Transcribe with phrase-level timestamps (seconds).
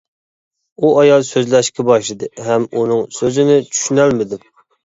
[0.81, 4.47] ئۇ ئايال سۆزلەشكە باشلىدى ھەم ئۇنىڭ سۆزىنى چۈشىنەلمىدىم.